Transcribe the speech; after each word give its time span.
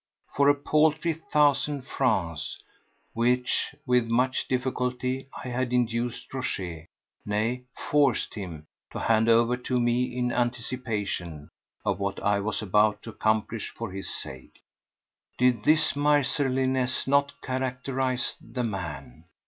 For 0.35 0.49
a 0.49 0.55
paltry 0.55 1.13
thousand 1.13 1.85
francs, 1.85 2.57
which 3.13 3.75
with 3.85 4.09
much 4.09 4.47
difficulty 4.47 5.27
I 5.45 5.49
had 5.49 5.71
induced 5.71 6.33
Rochez—nay, 6.33 7.65
forced 7.91 8.33
him!—to 8.33 8.99
hand 8.99 9.29
over 9.29 9.55
to 9.57 9.79
me 9.79 10.17
in 10.17 10.31
anticipation 10.31 11.49
of 11.85 11.99
what 11.99 12.19
I 12.23 12.39
was 12.39 12.63
about 12.63 13.03
to 13.03 13.11
accomplish 13.11 13.69
for 13.69 13.91
his 13.91 14.09
sake. 14.09 14.55
A 14.55 14.57
thousand 14.57 15.37
francs! 15.37 15.37
Did 15.37 15.63
this 15.65 15.95
miserliness 15.95 17.05
not 17.05 17.39
characterize 17.43 18.37
the 18.41 18.63
man? 18.63 19.25